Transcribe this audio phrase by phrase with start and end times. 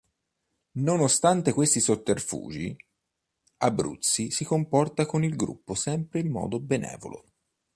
[0.79, 2.75] Nonostante questi sotterfugi,
[3.57, 7.25] Abruzzi si comporta con il gruppo sempre in modo benevolo.